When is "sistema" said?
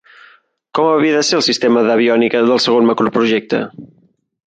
1.47-1.83